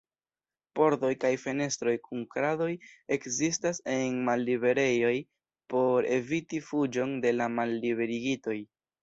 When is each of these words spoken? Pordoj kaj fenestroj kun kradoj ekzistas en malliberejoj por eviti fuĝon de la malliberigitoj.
Pordoj 0.77 1.09
kaj 1.23 1.29
fenestroj 1.41 1.91
kun 2.07 2.23
kradoj 2.35 2.69
ekzistas 3.17 3.81
en 3.97 4.17
malliberejoj 4.31 5.13
por 5.75 6.09
eviti 6.17 6.63
fuĝon 6.71 7.15
de 7.29 7.37
la 7.39 7.51
malliberigitoj. 7.61 8.59